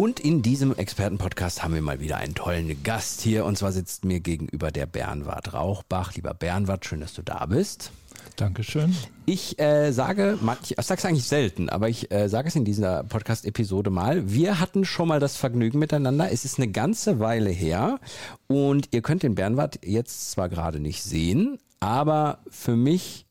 Und 0.00 0.18
in 0.18 0.40
diesem 0.40 0.74
Expertenpodcast 0.74 1.62
haben 1.62 1.74
wir 1.74 1.82
mal 1.82 2.00
wieder 2.00 2.16
einen 2.16 2.34
tollen 2.34 2.82
Gast 2.82 3.20
hier. 3.20 3.44
Und 3.44 3.58
zwar 3.58 3.70
sitzt 3.70 4.06
mir 4.06 4.20
gegenüber 4.20 4.70
der 4.70 4.86
Bernward 4.86 5.52
Rauchbach. 5.52 6.14
Lieber 6.14 6.32
Bernward, 6.32 6.86
schön, 6.86 7.00
dass 7.00 7.12
du 7.12 7.20
da 7.20 7.44
bist. 7.44 7.90
Dankeschön. 8.36 8.96
Ich 9.26 9.58
äh, 9.58 9.92
sage, 9.92 10.38
ich 10.62 10.74
sage 10.86 10.98
es 10.98 11.04
eigentlich 11.04 11.28
selten, 11.28 11.68
aber 11.68 11.90
ich 11.90 12.10
äh, 12.10 12.30
sage 12.30 12.48
es 12.48 12.56
in 12.56 12.64
dieser 12.64 13.04
Podcast-Episode 13.04 13.90
mal. 13.90 14.32
Wir 14.32 14.58
hatten 14.58 14.86
schon 14.86 15.06
mal 15.06 15.20
das 15.20 15.36
Vergnügen 15.36 15.78
miteinander. 15.78 16.32
Es 16.32 16.46
ist 16.46 16.56
eine 16.56 16.68
ganze 16.68 17.20
Weile 17.20 17.50
her 17.50 18.00
und 18.46 18.88
ihr 18.92 19.02
könnt 19.02 19.22
den 19.22 19.34
Bernward 19.34 19.80
jetzt 19.84 20.30
zwar 20.30 20.48
gerade 20.48 20.80
nicht 20.80 21.02
sehen, 21.02 21.58
aber 21.78 22.38
für 22.48 22.74
mich 22.74 23.26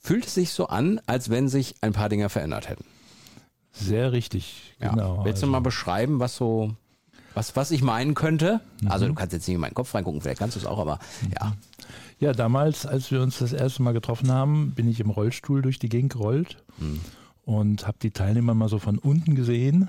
fühlt 0.00 0.26
es 0.26 0.34
sich 0.34 0.50
so 0.50 0.66
an, 0.66 1.00
als 1.06 1.30
wenn 1.30 1.46
sich 1.46 1.76
ein 1.80 1.92
paar 1.92 2.08
Dinge 2.08 2.28
verändert 2.28 2.68
hätten. 2.68 2.84
Sehr 3.78 4.12
richtig, 4.12 4.74
genau. 4.80 5.18
Ja. 5.18 5.24
Willst 5.24 5.42
du 5.42 5.46
mal 5.46 5.58
also 5.58 5.64
beschreiben, 5.64 6.20
was 6.20 6.36
so, 6.36 6.74
was, 7.34 7.56
was 7.56 7.70
ich 7.70 7.82
meinen 7.82 8.14
könnte? 8.14 8.60
Mhm. 8.80 8.90
Also 8.90 9.06
du 9.06 9.14
kannst 9.14 9.32
jetzt 9.32 9.46
nicht 9.46 9.54
in 9.54 9.60
meinen 9.60 9.74
Kopf 9.74 9.94
reingucken, 9.94 10.20
vielleicht 10.20 10.38
kannst 10.38 10.56
du 10.56 10.60
es 10.60 10.66
auch, 10.66 10.78
aber 10.78 10.98
mhm. 11.22 11.32
ja. 11.40 11.52
Ja, 12.20 12.32
damals, 12.32 12.84
als 12.84 13.12
wir 13.12 13.22
uns 13.22 13.38
das 13.38 13.52
erste 13.52 13.82
Mal 13.82 13.92
getroffen 13.92 14.32
haben, 14.32 14.72
bin 14.72 14.88
ich 14.88 14.98
im 14.98 15.10
Rollstuhl 15.10 15.62
durch 15.62 15.78
die 15.78 15.88
Gegend 15.88 16.14
gerollt 16.14 16.56
mhm. 16.78 17.00
und 17.44 17.86
habe 17.86 17.98
die 18.02 18.10
Teilnehmer 18.10 18.54
mal 18.54 18.68
so 18.68 18.78
von 18.78 18.98
unten 18.98 19.36
gesehen. 19.36 19.88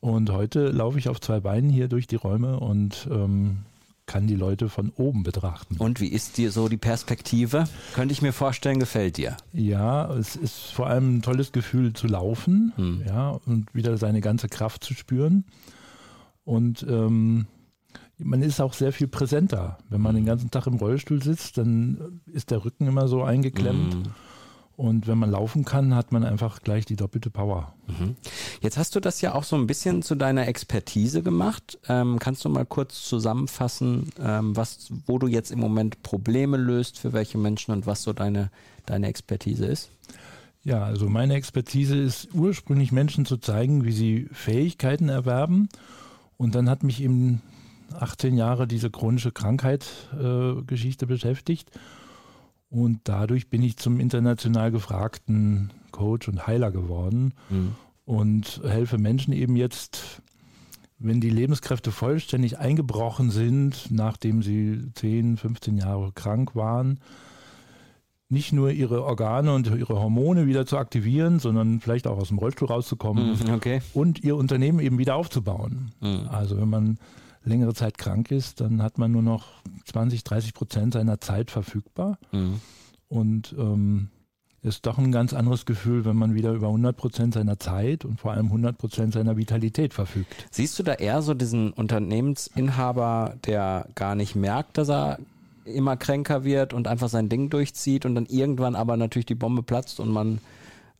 Und 0.00 0.30
heute 0.30 0.68
laufe 0.68 0.98
ich 0.98 1.08
auf 1.08 1.20
zwei 1.20 1.40
Beinen 1.40 1.70
hier 1.70 1.88
durch 1.88 2.06
die 2.06 2.16
Räume 2.16 2.60
und 2.60 3.08
ähm, 3.10 3.58
kann 4.06 4.26
die 4.26 4.36
Leute 4.36 4.68
von 4.68 4.90
oben 4.96 5.22
betrachten. 5.22 5.76
Und 5.78 6.00
wie 6.00 6.08
ist 6.08 6.38
dir 6.38 6.52
so 6.52 6.68
die 6.68 6.76
Perspektive? 6.76 7.64
Könnte 7.94 8.12
ich 8.12 8.22
mir 8.22 8.32
vorstellen, 8.32 8.78
gefällt 8.78 9.16
dir? 9.16 9.36
Ja, 9.52 10.12
es 10.14 10.36
ist 10.36 10.70
vor 10.72 10.86
allem 10.86 11.16
ein 11.16 11.22
tolles 11.22 11.52
Gefühl 11.52 11.92
zu 11.92 12.06
laufen, 12.06 12.72
hm. 12.76 13.02
ja, 13.06 13.30
und 13.30 13.74
wieder 13.74 13.98
seine 13.98 14.20
ganze 14.20 14.48
Kraft 14.48 14.84
zu 14.84 14.94
spüren. 14.94 15.44
Und 16.44 16.86
ähm, 16.88 17.46
man 18.18 18.42
ist 18.42 18.60
auch 18.60 18.72
sehr 18.72 18.92
viel 18.92 19.08
präsenter. 19.08 19.78
Wenn 19.90 20.00
man 20.00 20.14
hm. 20.14 20.22
den 20.22 20.26
ganzen 20.26 20.50
Tag 20.50 20.66
im 20.66 20.76
Rollstuhl 20.76 21.22
sitzt, 21.22 21.58
dann 21.58 22.20
ist 22.32 22.50
der 22.50 22.64
Rücken 22.64 22.86
immer 22.86 23.08
so 23.08 23.22
eingeklemmt. 23.22 23.94
Hm. 23.94 24.02
Und 24.76 25.06
wenn 25.06 25.16
man 25.16 25.30
laufen 25.30 25.64
kann, 25.64 25.94
hat 25.94 26.12
man 26.12 26.22
einfach 26.22 26.62
gleich 26.62 26.84
die 26.84 26.96
doppelte 26.96 27.30
Power. 27.30 27.72
Mhm. 27.86 28.14
Jetzt 28.60 28.76
hast 28.76 28.94
du 28.94 29.00
das 29.00 29.22
ja 29.22 29.34
auch 29.34 29.44
so 29.44 29.56
ein 29.56 29.66
bisschen 29.66 30.02
zu 30.02 30.14
deiner 30.14 30.46
Expertise 30.48 31.22
gemacht. 31.22 31.78
Ähm, 31.88 32.18
kannst 32.18 32.44
du 32.44 32.50
mal 32.50 32.66
kurz 32.66 33.02
zusammenfassen, 33.08 34.10
ähm, 34.20 34.54
was, 34.54 34.90
wo 35.06 35.18
du 35.18 35.28
jetzt 35.28 35.50
im 35.50 35.60
Moment 35.60 36.02
Probleme 36.02 36.58
löst, 36.58 36.98
für 36.98 37.14
welche 37.14 37.38
Menschen 37.38 37.72
und 37.72 37.86
was 37.86 38.02
so 38.02 38.12
deine, 38.12 38.50
deine 38.84 39.06
Expertise 39.06 39.64
ist? 39.64 39.88
Ja, 40.62 40.82
also 40.82 41.08
meine 41.08 41.34
Expertise 41.34 41.96
ist 41.96 42.34
ursprünglich 42.34 42.92
Menschen 42.92 43.24
zu 43.24 43.38
zeigen, 43.38 43.84
wie 43.84 43.92
sie 43.92 44.28
Fähigkeiten 44.32 45.08
erwerben. 45.08 45.70
Und 46.36 46.54
dann 46.54 46.68
hat 46.68 46.82
mich 46.82 47.02
eben 47.02 47.40
18 47.94 48.36
Jahre 48.36 48.66
diese 48.66 48.90
chronische 48.90 49.32
Krankheit-Geschichte 49.32 51.04
äh, 51.04 51.08
beschäftigt. 51.08 51.70
Und 52.76 53.00
dadurch 53.04 53.48
bin 53.48 53.62
ich 53.62 53.78
zum 53.78 54.00
international 54.00 54.70
gefragten 54.70 55.70
Coach 55.92 56.28
und 56.28 56.46
Heiler 56.46 56.70
geworden 56.70 57.32
mhm. 57.48 57.72
und 58.04 58.60
helfe 58.64 58.98
Menschen 58.98 59.32
eben 59.32 59.56
jetzt, 59.56 60.20
wenn 60.98 61.22
die 61.22 61.30
Lebenskräfte 61.30 61.90
vollständig 61.90 62.58
eingebrochen 62.58 63.30
sind, 63.30 63.86
nachdem 63.90 64.42
sie 64.42 64.92
10, 64.92 65.38
15 65.38 65.78
Jahre 65.78 66.12
krank 66.12 66.54
waren, 66.54 67.00
nicht 68.28 68.52
nur 68.52 68.70
ihre 68.70 69.04
Organe 69.04 69.54
und 69.54 69.68
ihre 69.68 69.98
Hormone 69.98 70.46
wieder 70.46 70.66
zu 70.66 70.76
aktivieren, 70.76 71.38
sondern 71.38 71.80
vielleicht 71.80 72.06
auch 72.06 72.18
aus 72.18 72.28
dem 72.28 72.36
Rollstuhl 72.36 72.68
rauszukommen 72.68 73.38
mhm, 73.42 73.54
okay. 73.54 73.80
und 73.94 74.22
ihr 74.22 74.36
Unternehmen 74.36 74.80
eben 74.80 74.98
wieder 74.98 75.16
aufzubauen. 75.16 75.92
Mhm. 76.02 76.28
Also 76.28 76.58
wenn 76.58 76.68
man 76.68 76.98
längere 77.46 77.74
Zeit 77.74 77.98
krank 77.98 78.30
ist, 78.30 78.60
dann 78.60 78.82
hat 78.82 78.98
man 78.98 79.12
nur 79.12 79.22
noch 79.22 79.46
20, 79.86 80.24
30 80.24 80.54
Prozent 80.54 80.94
seiner 80.94 81.20
Zeit 81.20 81.50
verfügbar. 81.50 82.18
Mhm. 82.32 82.60
Und 83.08 83.54
ähm, 83.58 84.08
ist 84.62 84.84
doch 84.86 84.98
ein 84.98 85.12
ganz 85.12 85.32
anderes 85.32 85.64
Gefühl, 85.64 86.04
wenn 86.04 86.16
man 86.16 86.34
wieder 86.34 86.52
über 86.52 86.66
100 86.66 86.96
Prozent 86.96 87.34
seiner 87.34 87.58
Zeit 87.58 88.04
und 88.04 88.20
vor 88.20 88.32
allem 88.32 88.46
100 88.46 88.76
Prozent 88.76 89.14
seiner 89.14 89.36
Vitalität 89.36 89.94
verfügt. 89.94 90.34
Siehst 90.50 90.78
du 90.78 90.82
da 90.82 90.94
eher 90.94 91.22
so 91.22 91.34
diesen 91.34 91.72
Unternehmensinhaber, 91.72 93.36
der 93.46 93.86
gar 93.94 94.16
nicht 94.16 94.34
merkt, 94.34 94.76
dass 94.76 94.90
er 94.90 95.18
immer 95.64 95.96
kränker 95.96 96.44
wird 96.44 96.72
und 96.72 96.88
einfach 96.88 97.08
sein 97.08 97.28
Ding 97.28 97.48
durchzieht 97.48 98.04
und 98.06 98.14
dann 98.14 98.26
irgendwann 98.26 98.74
aber 98.74 98.96
natürlich 98.96 99.26
die 99.26 99.34
Bombe 99.34 99.62
platzt 99.62 100.00
und 100.00 100.10
man 100.10 100.40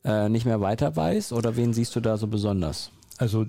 äh, 0.05 0.29
nicht 0.29 0.47
mehr 0.47 0.61
weiter 0.61 0.95
weiß? 0.95 1.33
Oder 1.33 1.57
wen 1.57 1.73
siehst 1.73 1.97
du 1.97 2.01
da 2.01 2.17
so 2.17 2.29
besonders? 2.29 2.91
Also 3.19 3.47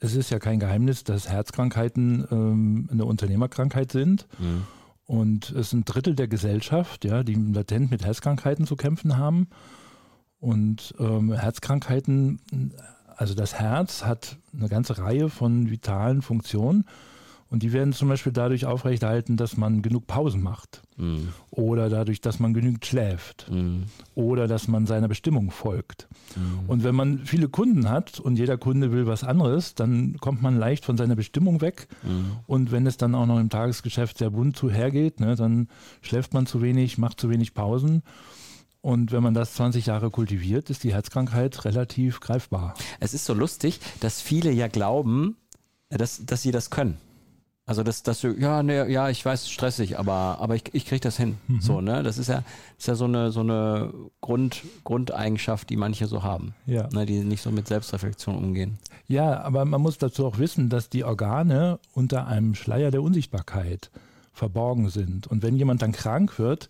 es 0.00 0.14
ist 0.14 0.30
ja 0.30 0.38
kein 0.38 0.58
Geheimnis, 0.58 1.04
dass 1.04 1.28
Herzkrankheiten 1.28 2.26
ähm, 2.30 2.88
eine 2.90 3.04
Unternehmerkrankheit 3.04 3.92
sind. 3.92 4.26
Mhm. 4.38 4.66
Und 5.04 5.50
es 5.50 5.70
sind 5.70 5.84
Drittel 5.84 6.14
der 6.14 6.28
Gesellschaft, 6.28 7.04
ja, 7.04 7.22
die 7.22 7.34
latent 7.34 7.90
mit 7.90 8.04
Herzkrankheiten 8.04 8.66
zu 8.66 8.76
kämpfen 8.76 9.18
haben. 9.18 9.48
Und 10.38 10.94
ähm, 10.98 11.32
Herzkrankheiten, 11.32 12.40
also 13.16 13.34
das 13.34 13.54
Herz 13.54 14.04
hat 14.04 14.38
eine 14.56 14.68
ganze 14.68 14.98
Reihe 14.98 15.28
von 15.28 15.70
vitalen 15.70 16.22
Funktionen. 16.22 16.86
Und 17.50 17.64
die 17.64 17.72
werden 17.72 17.92
zum 17.92 18.08
Beispiel 18.08 18.32
dadurch 18.32 18.64
aufrechterhalten, 18.64 19.36
dass 19.36 19.56
man 19.56 19.82
genug 19.82 20.06
Pausen 20.06 20.40
macht. 20.40 20.82
Mhm. 20.96 21.28
Oder 21.50 21.88
dadurch, 21.88 22.20
dass 22.20 22.38
man 22.38 22.54
genügend 22.54 22.86
schläft. 22.86 23.50
Mhm. 23.50 23.86
Oder 24.14 24.46
dass 24.46 24.68
man 24.68 24.86
seiner 24.86 25.08
Bestimmung 25.08 25.50
folgt. 25.50 26.08
Mhm. 26.36 26.68
Und 26.68 26.84
wenn 26.84 26.94
man 26.94 27.18
viele 27.26 27.48
Kunden 27.48 27.90
hat 27.90 28.20
und 28.20 28.38
jeder 28.38 28.56
Kunde 28.56 28.92
will 28.92 29.08
was 29.08 29.24
anderes, 29.24 29.74
dann 29.74 30.16
kommt 30.18 30.42
man 30.42 30.58
leicht 30.58 30.84
von 30.84 30.96
seiner 30.96 31.16
Bestimmung 31.16 31.60
weg. 31.60 31.88
Mhm. 32.04 32.36
Und 32.46 32.70
wenn 32.70 32.86
es 32.86 32.98
dann 32.98 33.16
auch 33.16 33.26
noch 33.26 33.40
im 33.40 33.50
Tagesgeschäft 33.50 34.18
sehr 34.18 34.30
bunt 34.30 34.56
zuhergeht, 34.56 35.18
ne, 35.18 35.34
dann 35.34 35.68
schläft 36.02 36.32
man 36.32 36.46
zu 36.46 36.62
wenig, 36.62 36.98
macht 36.98 37.20
zu 37.20 37.30
wenig 37.30 37.52
Pausen. 37.52 38.04
Und 38.80 39.10
wenn 39.10 39.24
man 39.24 39.34
das 39.34 39.54
20 39.54 39.86
Jahre 39.86 40.10
kultiviert, 40.10 40.70
ist 40.70 40.84
die 40.84 40.94
Herzkrankheit 40.94 41.64
relativ 41.64 42.20
greifbar. 42.20 42.74
Es 43.00 43.12
ist 43.12 43.24
so 43.24 43.34
lustig, 43.34 43.80
dass 43.98 44.20
viele 44.20 44.52
ja 44.52 44.68
glauben, 44.68 45.36
dass, 45.90 46.24
dass 46.24 46.42
sie 46.42 46.52
das 46.52 46.70
können. 46.70 46.96
Also 47.70 47.84
dass, 47.84 48.02
dass 48.02 48.20
du, 48.20 48.32
ja, 48.32 48.64
ne, 48.64 48.90
ja, 48.90 49.10
ich 49.10 49.24
weiß, 49.24 49.48
stressig, 49.48 49.96
aber, 49.96 50.38
aber 50.40 50.56
ich, 50.56 50.64
ich 50.72 50.86
kriege 50.86 50.98
das 50.98 51.16
hin. 51.16 51.38
Mhm. 51.46 51.60
So, 51.60 51.80
ne? 51.80 52.02
Das 52.02 52.18
ist 52.18 52.26
ja, 52.26 52.42
ist 52.76 52.88
ja 52.88 52.96
so 52.96 53.04
eine, 53.04 53.30
so 53.30 53.42
eine 53.42 53.94
Grund, 54.20 54.62
Grundeigenschaft, 54.82 55.70
die 55.70 55.76
manche 55.76 56.08
so 56.08 56.24
haben. 56.24 56.52
Ja. 56.66 56.88
Ne, 56.92 57.06
die 57.06 57.20
nicht 57.20 57.42
so 57.42 57.52
mit 57.52 57.68
Selbstreflexion 57.68 58.34
umgehen. 58.34 58.80
Ja, 59.06 59.40
aber 59.42 59.64
man 59.66 59.80
muss 59.80 59.98
dazu 59.98 60.26
auch 60.26 60.38
wissen, 60.38 60.68
dass 60.68 60.88
die 60.88 61.04
Organe 61.04 61.78
unter 61.94 62.26
einem 62.26 62.56
Schleier 62.56 62.90
der 62.90 63.02
Unsichtbarkeit 63.02 63.92
verborgen 64.32 64.88
sind. 64.88 65.28
Und 65.28 65.44
wenn 65.44 65.54
jemand 65.54 65.82
dann 65.82 65.92
krank 65.92 66.40
wird 66.40 66.66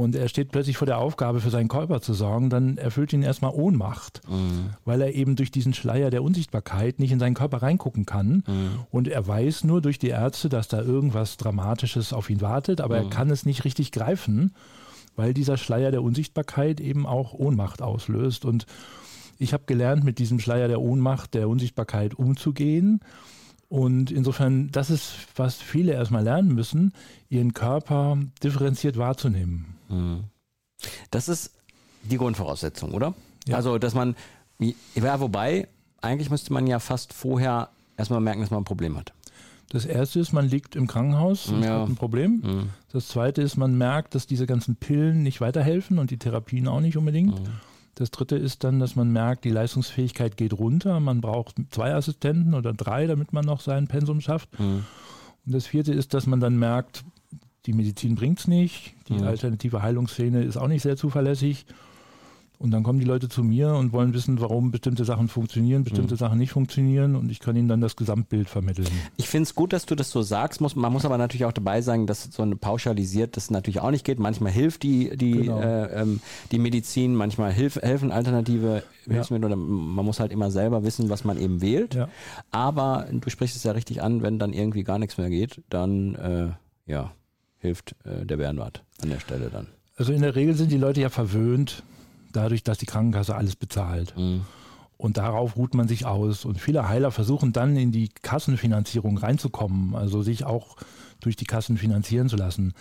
und 0.00 0.16
er 0.16 0.30
steht 0.30 0.50
plötzlich 0.50 0.78
vor 0.78 0.86
der 0.86 0.96
Aufgabe, 0.96 1.40
für 1.40 1.50
seinen 1.50 1.68
Körper 1.68 2.00
zu 2.00 2.14
sorgen, 2.14 2.48
dann 2.48 2.78
erfüllt 2.78 3.12
ihn 3.12 3.22
erstmal 3.22 3.52
Ohnmacht, 3.52 4.22
mhm. 4.26 4.70
weil 4.86 5.02
er 5.02 5.14
eben 5.14 5.36
durch 5.36 5.50
diesen 5.50 5.74
Schleier 5.74 6.08
der 6.08 6.22
Unsichtbarkeit 6.22 6.98
nicht 6.98 7.12
in 7.12 7.18
seinen 7.18 7.34
Körper 7.34 7.60
reingucken 7.60 8.06
kann. 8.06 8.42
Mhm. 8.46 8.70
Und 8.90 9.08
er 9.08 9.26
weiß 9.26 9.64
nur 9.64 9.82
durch 9.82 9.98
die 9.98 10.08
Ärzte, 10.08 10.48
dass 10.48 10.68
da 10.68 10.80
irgendwas 10.80 11.36
Dramatisches 11.36 12.14
auf 12.14 12.30
ihn 12.30 12.40
wartet, 12.40 12.80
aber 12.80 12.98
mhm. 12.98 13.04
er 13.04 13.10
kann 13.10 13.28
es 13.28 13.44
nicht 13.44 13.66
richtig 13.66 13.92
greifen, 13.92 14.54
weil 15.16 15.34
dieser 15.34 15.58
Schleier 15.58 15.90
der 15.90 16.02
Unsichtbarkeit 16.02 16.80
eben 16.80 17.04
auch 17.04 17.34
Ohnmacht 17.34 17.82
auslöst. 17.82 18.46
Und 18.46 18.64
ich 19.38 19.52
habe 19.52 19.64
gelernt, 19.66 20.02
mit 20.02 20.18
diesem 20.18 20.40
Schleier 20.40 20.68
der 20.68 20.80
Ohnmacht, 20.80 21.34
der 21.34 21.46
Unsichtbarkeit 21.46 22.14
umzugehen 22.14 23.00
und 23.68 24.10
insofern, 24.10 24.70
das 24.72 24.88
ist, 24.88 25.12
was 25.36 25.56
viele 25.56 25.92
erstmal 25.92 26.24
lernen 26.24 26.54
müssen, 26.54 26.94
ihren 27.28 27.52
Körper 27.52 28.16
differenziert 28.42 28.96
wahrzunehmen. 28.96 29.76
Das 31.10 31.28
ist 31.28 31.52
die 32.02 32.16
Grundvoraussetzung, 32.16 32.92
oder? 32.92 33.14
Ja. 33.46 33.56
Also, 33.56 33.78
dass 33.78 33.94
man, 33.94 34.16
ja, 34.58 35.20
wobei, 35.20 35.68
eigentlich 36.00 36.30
müsste 36.30 36.52
man 36.52 36.66
ja 36.66 36.78
fast 36.78 37.12
vorher 37.12 37.70
erstmal 37.96 38.20
merken, 38.20 38.40
dass 38.40 38.50
man 38.50 38.62
ein 38.62 38.64
Problem 38.64 38.96
hat. 38.96 39.12
Das 39.70 39.84
erste 39.84 40.18
ist, 40.18 40.32
man 40.32 40.48
liegt 40.48 40.74
im 40.74 40.88
Krankenhaus 40.88 41.46
und 41.46 41.62
ja. 41.62 41.80
hat 41.80 41.88
ein 41.88 41.94
Problem. 41.94 42.42
Mhm. 42.42 42.70
Das 42.92 43.06
zweite 43.06 43.40
ist, 43.40 43.56
man 43.56 43.78
merkt, 43.78 44.16
dass 44.16 44.26
diese 44.26 44.46
ganzen 44.46 44.74
Pillen 44.74 45.22
nicht 45.22 45.40
weiterhelfen 45.40 45.98
und 46.00 46.10
die 46.10 46.18
Therapien 46.18 46.66
auch 46.66 46.80
nicht 46.80 46.96
unbedingt. 46.96 47.38
Mhm. 47.38 47.52
Das 47.94 48.10
dritte 48.10 48.36
ist 48.36 48.64
dann, 48.64 48.80
dass 48.80 48.96
man 48.96 49.12
merkt, 49.12 49.44
die 49.44 49.50
Leistungsfähigkeit 49.50 50.36
geht 50.36 50.54
runter. 50.54 50.98
Man 50.98 51.20
braucht 51.20 51.56
zwei 51.70 51.94
Assistenten 51.94 52.54
oder 52.54 52.72
drei, 52.72 53.06
damit 53.06 53.32
man 53.32 53.44
noch 53.44 53.60
sein 53.60 53.86
Pensum 53.86 54.20
schafft. 54.20 54.58
Mhm. 54.58 54.84
Und 55.46 55.54
das 55.54 55.66
vierte 55.66 55.92
ist, 55.92 56.14
dass 56.14 56.26
man 56.26 56.40
dann 56.40 56.58
merkt, 56.58 57.04
die 57.66 57.72
Medizin 57.72 58.14
bringt 58.14 58.40
es 58.40 58.48
nicht, 58.48 58.94
die 59.08 59.14
mhm. 59.14 59.24
alternative 59.24 59.82
Heilungsszene 59.82 60.42
ist 60.42 60.56
auch 60.56 60.68
nicht 60.68 60.82
sehr 60.82 60.96
zuverlässig. 60.96 61.66
Und 62.60 62.72
dann 62.72 62.82
kommen 62.82 62.98
die 62.98 63.06
Leute 63.06 63.30
zu 63.30 63.42
mir 63.42 63.72
und 63.72 63.94
wollen 63.94 64.12
wissen, 64.12 64.38
warum 64.38 64.70
bestimmte 64.70 65.06
Sachen 65.06 65.28
funktionieren, 65.28 65.82
bestimmte 65.82 66.12
mhm. 66.12 66.18
Sachen 66.18 66.38
nicht 66.38 66.50
funktionieren 66.50 67.16
und 67.16 67.30
ich 67.30 67.40
kann 67.40 67.56
ihnen 67.56 67.68
dann 67.68 67.80
das 67.80 67.96
Gesamtbild 67.96 68.50
vermitteln. 68.50 68.86
Ich 69.16 69.30
finde 69.30 69.44
es 69.44 69.54
gut, 69.54 69.72
dass 69.72 69.86
du 69.86 69.94
das 69.94 70.10
so 70.10 70.20
sagst. 70.20 70.60
Muss, 70.60 70.76
man 70.76 70.92
muss 70.92 71.06
aber 71.06 71.16
natürlich 71.16 71.46
auch 71.46 71.52
dabei 71.52 71.80
sagen, 71.80 72.06
dass 72.06 72.24
so 72.24 72.42
eine 72.42 72.56
pauschalisiert 72.56 73.38
das 73.38 73.50
natürlich 73.50 73.80
auch 73.80 73.90
nicht 73.90 74.04
geht. 74.04 74.18
Manchmal 74.18 74.52
hilft 74.52 74.82
die, 74.82 75.16
die, 75.16 75.30
genau. 75.30 75.58
äh, 75.58 76.02
ähm, 76.02 76.20
die 76.52 76.58
Medizin, 76.58 77.14
manchmal 77.14 77.50
hilf, 77.50 77.76
helfen 77.76 78.12
alternative 78.12 78.82
ja. 79.06 79.14
Hilfsmittel. 79.14 79.56
Man 79.56 80.04
muss 80.04 80.20
halt 80.20 80.30
immer 80.30 80.50
selber 80.50 80.84
wissen, 80.84 81.08
was 81.08 81.24
man 81.24 81.38
eben 81.38 81.62
wählt. 81.62 81.94
Ja. 81.94 82.10
Aber 82.50 83.06
du 83.10 83.30
sprichst 83.30 83.56
es 83.56 83.64
ja 83.64 83.72
richtig 83.72 84.02
an, 84.02 84.20
wenn 84.20 84.38
dann 84.38 84.52
irgendwie 84.52 84.84
gar 84.84 84.98
nichts 84.98 85.16
mehr 85.16 85.30
geht, 85.30 85.62
dann 85.70 86.14
äh, 86.14 86.48
ja, 86.90 87.12
hilft 87.60 87.94
äh, 88.04 88.26
der 88.26 88.38
Bärenwart 88.38 88.82
an 89.02 89.10
der 89.10 89.20
Stelle 89.20 89.50
dann. 89.50 89.66
Also 89.96 90.12
in 90.12 90.22
der 90.22 90.34
Regel 90.34 90.54
sind 90.54 90.72
die 90.72 90.78
Leute 90.78 91.00
ja 91.00 91.10
verwöhnt 91.10 91.82
dadurch, 92.32 92.64
dass 92.64 92.78
die 92.78 92.86
Krankenkasse 92.86 93.34
alles 93.34 93.56
bezahlt. 93.56 94.16
Mhm. 94.16 94.42
Und 94.96 95.16
darauf 95.16 95.56
ruht 95.56 95.74
man 95.74 95.88
sich 95.88 96.04
aus. 96.04 96.44
Und 96.44 96.60
viele 96.60 96.88
Heiler 96.88 97.10
versuchen 97.10 97.52
dann 97.52 97.76
in 97.76 97.90
die 97.90 98.08
Kassenfinanzierung 98.08 99.18
reinzukommen, 99.18 99.94
also 99.94 100.22
sich 100.22 100.44
auch 100.44 100.76
durch 101.20 101.36
die 101.36 101.46
Kassen 101.46 101.78
finanzieren 101.78 102.28
zu 102.28 102.36
lassen. 102.36 102.74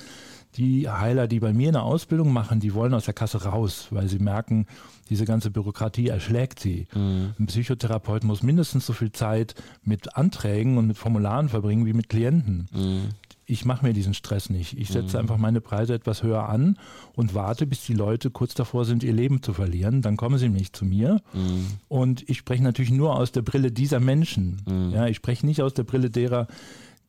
Die 0.56 0.90
Heiler, 0.90 1.28
die 1.28 1.40
bei 1.40 1.54
mir 1.54 1.70
eine 1.70 1.84
Ausbildung 1.84 2.34
machen, 2.34 2.60
die 2.60 2.74
wollen 2.74 2.94
aus 2.94 3.06
der 3.06 3.14
Kasse 3.14 3.44
raus, 3.44 3.88
weil 3.92 4.10
sie 4.10 4.20
merken, 4.20 4.66
diese 5.10 5.26
ganze 5.26 5.52
Bürokratie 5.52 6.08
erschlägt 6.08 6.60
sie. 6.60 6.88
Mhm. 6.94 7.36
Ein 7.40 7.46
Psychotherapeut 7.48 8.24
muss 8.24 8.44
mindestens 8.44 8.86
so 8.86 8.94
viel 8.94 9.12
Zeit 9.12 9.56
mit 9.84 10.18
Anträgen 10.18 10.78
und 10.78 10.88
mit 10.88 10.98
Formularen 10.98 11.50
verbringen 11.50 11.86
wie 11.86 11.94
mit 11.94 12.10
Klienten. 12.10 12.68
Mhm 12.74 13.10
ich 13.50 13.66
mache 13.66 13.86
mir 13.86 13.94
diesen 13.94 14.13
Stress 14.13 14.50
nicht. 14.50 14.78
Ich 14.78 14.90
setze 14.90 15.18
mhm. 15.18 15.22
einfach 15.22 15.38
meine 15.38 15.60
Preise 15.60 15.96
etwas 15.96 16.22
höher 16.22 16.48
an 16.48 16.78
und 17.16 17.34
warte, 17.34 17.66
bis 17.66 17.84
die 17.84 17.94
Leute 17.94 18.30
kurz 18.30 18.54
davor 18.54 18.86
sind, 18.86 19.04
ihr 19.04 19.13
Leben 19.13 19.42
zu 19.42 19.54
verlieren. 19.54 20.04
Dann 20.04 20.18
kommen 20.18 20.38
sie 20.38 20.50
nicht 20.50 20.75
zu 20.75 20.86
mir. 20.86 21.19
Mhm. 21.34 21.66
Und 21.88 22.30
ich 22.30 22.38
spreche 22.38 22.63
natürlich 22.63 22.92
nur 22.92 23.16
aus 23.16 23.31
der 23.31 23.42
Brille 23.42 23.72
dieser 23.72 24.00
Menschen. 24.00 24.62
Mhm. 24.68 24.92
Ja, 24.94 25.07
ich 25.07 25.18
spreche 25.18 25.48
nicht 25.48 25.63
aus 25.63 25.74
der 25.74 25.84
Brille 25.84 26.12
derer, 26.12 26.48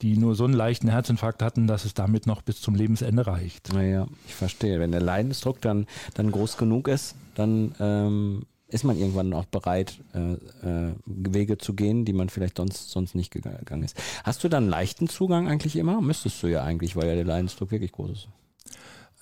die 0.00 0.16
nur 0.16 0.34
so 0.34 0.44
einen 0.44 0.54
leichten 0.54 0.88
Herzinfarkt 0.88 1.42
hatten, 1.42 1.66
dass 1.66 1.84
es 1.84 1.92
damit 1.92 2.26
noch 2.26 2.40
bis 2.40 2.62
zum 2.62 2.74
Lebensende 2.74 3.26
reicht. 3.26 3.72
Naja, 3.74 4.06
ich 4.26 4.34
verstehe. 4.34 4.80
Wenn 4.80 4.92
der 4.92 5.02
Leidensdruck 5.02 5.60
dann, 5.60 5.86
dann 6.14 6.30
groß 6.30 6.56
genug 6.56 6.88
ist, 6.88 7.16
dann 7.34 7.74
ähm, 7.78 8.46
ist 8.70 8.84
man 8.84 8.98
irgendwann 8.98 9.32
auch 9.32 9.46
bereit, 9.46 10.00
äh, 10.14 10.32
äh, 10.66 10.94
Wege 11.06 11.58
zu 11.58 11.74
gehen, 11.74 12.04
die 12.04 12.12
man 12.12 12.28
vielleicht 12.28 12.56
sonst, 12.56 12.90
sonst 12.90 13.14
nicht 13.14 13.30
gegangen 13.30 13.82
ist. 13.82 13.96
Hast 14.24 14.42
du 14.44 14.48
dann 14.48 14.68
leichten 14.68 15.08
Zugang 15.08 15.48
eigentlich 15.48 15.76
immer? 15.76 16.00
Müsstest 16.00 16.42
du 16.42 16.46
ja 16.46 16.62
eigentlich, 16.62 16.96
weil 16.96 17.08
ja 17.08 17.14
der 17.14 17.24
Leidensdruck 17.24 17.70
wirklich 17.70 17.92
groß 17.92 18.10
ist. 18.10 18.28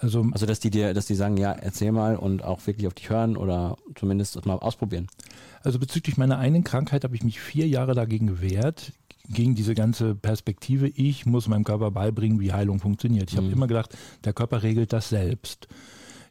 Also, 0.00 0.25
also 0.31 0.47
dass 0.47 0.61
die 0.61 0.71
dir, 0.71 0.95
dass 0.95 1.06
die 1.06 1.15
sagen, 1.15 1.37
ja, 1.37 1.53
erzähl 1.53 1.91
mal 1.91 2.17
und 2.17 2.45
auch 2.45 2.65
wirklich 2.67 2.87
auf 2.87 2.95
dich 2.95 3.11
hören 3.11 3.37
oder 3.37 3.77
zumindest 3.97 4.37
das 4.37 4.45
mal 4.45 4.55
ausprobieren. 4.55 5.09
Also 5.62 5.81
bezüglich 5.81 6.17
meiner 6.17 6.39
einen 6.39 6.62
Krankheit 6.62 7.03
habe 7.03 7.17
ich 7.17 7.25
mich 7.25 7.41
vier 7.41 7.67
Jahre 7.67 7.95
dagegen 7.95 8.29
gewehrt, 8.29 8.93
gegen 9.29 9.55
diese 9.55 9.75
ganze 9.75 10.15
Perspektive, 10.15 10.89
ich 10.89 11.27
muss 11.27 11.49
meinem 11.49 11.65
Körper 11.65 11.91
beibringen, 11.91 12.41
wie 12.41 12.53
Heilung 12.53 12.79
funktioniert. 12.79 13.31
Ich 13.31 13.37
mhm. 13.37 13.45
habe 13.45 13.53
immer 13.53 13.67
gedacht, 13.67 13.97
der 14.25 14.33
Körper 14.33 14.62
regelt 14.62 14.93
das 14.93 15.09
selbst. 15.09 15.69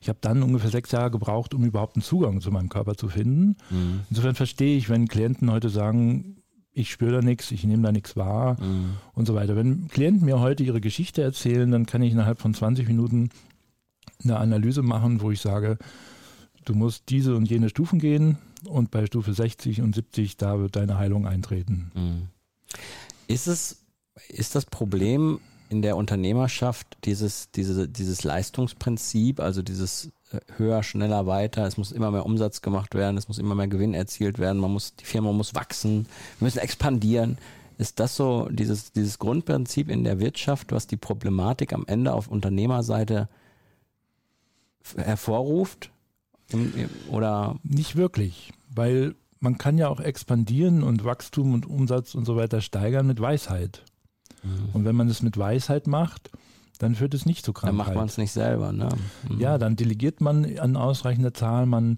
Ich 0.01 0.09
habe 0.09 0.19
dann 0.21 0.43
ungefähr 0.43 0.69
sechs 0.69 0.91
Jahre 0.91 1.11
gebraucht, 1.11 1.53
um 1.53 1.63
überhaupt 1.63 1.95
einen 1.95 2.03
Zugang 2.03 2.41
zu 2.41 2.51
meinem 2.51 2.69
Körper 2.69 2.95
zu 2.95 3.09
finden. 3.09 3.57
Mhm. 3.69 4.01
Insofern 4.09 4.35
verstehe 4.35 4.77
ich, 4.77 4.89
wenn 4.89 5.07
Klienten 5.07 5.51
heute 5.51 5.69
sagen, 5.69 6.37
ich 6.77 6.91
spüre 6.91 7.13
da 7.13 7.21
nichts, 7.21 7.51
ich 7.51 7.63
nehme 7.63 7.83
da 7.83 7.91
nichts 7.91 8.15
wahr 8.15 8.61
mhm. 8.61 8.97
und 9.13 9.25
so 9.25 9.33
weiter. 9.33 9.55
Wenn 9.55 9.87
Klienten 9.87 10.25
mir 10.25 10.39
heute 10.39 10.63
ihre 10.63 10.79
Geschichte 10.79 11.23
erzählen, 11.23 11.71
dann 11.71 11.87
kann 11.87 12.03
ich 12.03 12.11
innerhalb 12.11 12.39
von 12.39 12.53
20 12.53 12.87
Minuten 12.87 13.29
eine 14.23 14.37
Analyse 14.37 14.83
machen, 14.83 15.21
wo 15.21 15.31
ich 15.31 15.41
sage, 15.41 15.77
du 16.65 16.75
musst 16.75 17.09
diese 17.09 17.35
und 17.35 17.49
jene 17.49 17.69
Stufen 17.69 17.99
gehen 17.99 18.37
und 18.65 18.91
bei 18.91 19.05
Stufe 19.07 19.33
60 19.33 19.81
und 19.81 19.95
70, 19.95 20.37
da 20.37 20.59
wird 20.59 20.75
deine 20.75 20.97
Heilung 20.97 21.25
eintreten. 21.25 21.91
Mhm. 21.95 22.27
Ist 23.27 23.47
es, 23.47 23.83
ist 24.29 24.55
das 24.55 24.65
Problem 24.65 25.39
in 25.69 25.81
der 25.81 25.97
Unternehmerschaft 25.97 26.97
dieses, 27.03 27.51
diese, 27.51 27.87
dieses 27.87 28.23
Leistungsprinzip, 28.23 29.39
also 29.39 29.61
dieses 29.61 30.11
äh, 30.31 30.39
höher, 30.57 30.83
schneller, 30.83 31.25
weiter, 31.27 31.65
es 31.65 31.77
muss 31.77 31.91
immer 31.91 32.11
mehr 32.11 32.25
Umsatz 32.25 32.61
gemacht 32.61 32.95
werden, 32.95 33.17
es 33.17 33.27
muss 33.27 33.37
immer 33.37 33.55
mehr 33.55 33.67
Gewinn 33.67 33.93
erzielt 33.93 34.39
werden, 34.39 34.59
man 34.59 34.71
muss, 34.71 34.95
die 34.95 35.05
Firma 35.05 35.31
muss 35.31 35.55
wachsen, 35.55 36.07
wir 36.39 36.45
müssen 36.45 36.59
expandieren. 36.59 37.37
Ist 37.77 37.99
das 37.99 38.15
so 38.15 38.47
dieses, 38.49 38.91
dieses 38.91 39.19
Grundprinzip 39.19 39.89
in 39.89 40.03
der 40.03 40.19
Wirtschaft, 40.19 40.71
was 40.71 40.87
die 40.87 40.97
Problematik 40.97 41.73
am 41.73 41.85
Ende 41.85 42.13
auf 42.13 42.27
Unternehmerseite 42.27 43.29
hervorruft? 44.95 45.91
Oder? 47.09 47.59
Nicht 47.63 47.95
wirklich, 47.95 48.51
weil 48.69 49.15
man 49.39 49.57
kann 49.57 49.77
ja 49.77 49.89
auch 49.89 49.99
expandieren 49.99 50.81
und 50.81 51.03
Wachstum 51.03 51.53
und 51.53 51.65
Umsatz 51.67 52.15
und 52.15 52.25
so 52.25 52.35
weiter 52.35 52.61
steigern 52.61 53.05
mit 53.05 53.19
Weisheit. 53.19 53.83
Mhm. 54.47 54.69
Und 54.73 54.85
wenn 54.85 54.95
man 54.95 55.09
es 55.09 55.21
mit 55.21 55.37
Weisheit 55.37 55.87
macht, 55.87 56.31
dann 56.79 56.95
führt 56.95 57.13
es 57.13 57.25
nicht 57.25 57.43
zu 57.43 57.53
Krankheit. 57.53 57.79
Dann 57.79 57.85
macht 57.85 57.95
man 57.95 58.05
es 58.05 58.17
nicht 58.17 58.31
selber, 58.31 58.71
ne? 58.71 58.89
Mhm. 59.29 59.39
Ja, 59.39 59.57
dann 59.57 59.75
delegiert 59.75 60.21
man 60.21 60.57
an 60.59 60.75
ausreichender 60.75 61.33
Zahl, 61.33 61.65
man, 61.65 61.97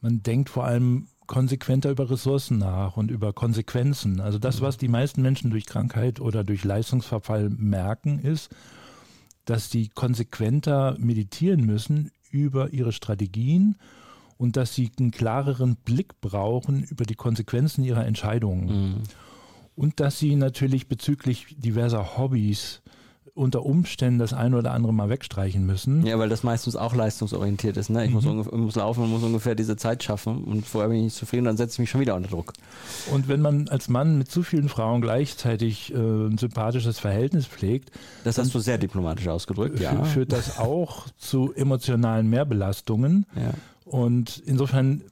man 0.00 0.22
denkt 0.22 0.48
vor 0.48 0.64
allem 0.64 1.08
konsequenter 1.26 1.90
über 1.90 2.08
Ressourcen 2.08 2.58
nach 2.58 2.96
und 2.96 3.10
über 3.10 3.32
Konsequenzen. 3.32 4.20
Also 4.20 4.38
das, 4.38 4.60
mhm. 4.60 4.64
was 4.64 4.78
die 4.78 4.88
meisten 4.88 5.22
Menschen 5.22 5.50
durch 5.50 5.66
Krankheit 5.66 6.20
oder 6.20 6.44
durch 6.44 6.64
Leistungsverfall 6.64 7.50
merken, 7.50 8.20
ist, 8.20 8.50
dass 9.44 9.70
sie 9.70 9.88
konsequenter 9.88 10.96
meditieren 10.98 11.64
müssen 11.66 12.10
über 12.30 12.72
ihre 12.72 12.92
Strategien 12.92 13.76
und 14.38 14.56
dass 14.56 14.74
sie 14.74 14.90
einen 14.98 15.10
klareren 15.10 15.76
Blick 15.76 16.20
brauchen 16.20 16.82
über 16.84 17.04
die 17.04 17.14
Konsequenzen 17.14 17.84
ihrer 17.84 18.06
Entscheidungen. 18.06 18.92
Mhm 18.92 19.02
und 19.76 20.00
dass 20.00 20.18
sie 20.18 20.34
natürlich 20.36 20.88
bezüglich 20.88 21.54
diverser 21.58 22.16
Hobbys 22.16 22.82
unter 23.36 23.66
Umständen 23.66 24.18
das 24.18 24.32
eine 24.32 24.56
oder 24.56 24.72
andere 24.72 24.94
mal 24.94 25.10
wegstreichen 25.10 25.66
müssen. 25.66 26.06
Ja, 26.06 26.18
weil 26.18 26.30
das 26.30 26.42
meistens 26.42 26.74
auch 26.74 26.94
leistungsorientiert 26.94 27.76
ist. 27.76 27.90
Ne? 27.90 28.04
Ich, 28.04 28.08
mhm. 28.08 28.14
muss, 28.14 28.24
ungefähr, 28.24 28.56
muss 28.56 28.74
laufen 28.76 29.04
und 29.04 29.10
muss 29.10 29.22
ungefähr 29.22 29.54
diese 29.54 29.76
Zeit 29.76 30.02
schaffen 30.02 30.42
und 30.44 30.66
vorher 30.66 30.88
bin 30.88 30.98
ich 30.98 31.04
nicht 31.04 31.16
zufrieden, 31.16 31.44
dann 31.44 31.58
setze 31.58 31.74
ich 31.74 31.78
mich 31.80 31.90
schon 31.90 32.00
wieder 32.00 32.14
unter 32.14 32.30
Druck. 32.30 32.54
Und 33.12 33.28
wenn 33.28 33.42
man 33.42 33.68
als 33.68 33.90
Mann 33.90 34.16
mit 34.16 34.30
zu 34.30 34.42
vielen 34.42 34.70
Frauen 34.70 35.02
gleichzeitig 35.02 35.92
äh, 35.92 35.96
ein 35.96 36.38
sympathisches 36.38 36.98
Verhältnis 36.98 37.46
pflegt, 37.46 37.90
das 38.24 38.38
hast 38.38 38.54
du 38.54 38.58
sehr 38.58 38.78
diplomatisch 38.78 39.28
ausgedrückt, 39.28 39.80
ja. 39.80 40.02
Führt 40.04 40.32
das 40.32 40.58
auch 40.58 41.06
zu 41.18 41.52
emotionalen 41.52 42.30
Mehrbelastungen. 42.30 43.26
Ja. 43.36 43.52
Und 43.84 44.42
insofern 44.46 45.02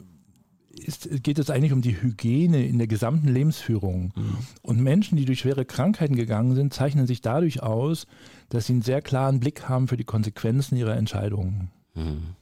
ist, 0.75 1.23
geht 1.23 1.39
es 1.39 1.51
eigentlich 1.51 1.73
um 1.73 1.83
die 1.83 2.01
Hygiene 2.01 2.67
in 2.67 2.79
der 2.79 2.87
gesamten 2.87 3.29
Lebensführung. 3.29 4.13
Mhm. 4.15 4.39
Und 4.63 4.81
Menschen, 4.81 5.17
die 5.17 5.25
durch 5.25 5.41
schwere 5.41 5.65
Krankheiten 5.65 6.17
gegangen 6.17 6.55
sind, 6.55 6.75
zeichnen 6.75 7.07
sich 7.07 7.21
dadurch 7.21 7.63
aus, 7.63 8.07
dass 8.49 8.67
sie 8.67 8.75
einen 8.75 8.83
sehr 8.83 9.03
klaren 9.03 9.41
Blick 9.41 9.69
haben 9.69 9.89
für 9.89 9.97
die 9.97 10.05
Konsequenzen 10.05 10.77
ihrer 10.77 10.97
Entscheidungen. 10.97 11.71
Mhm. 11.95 12.35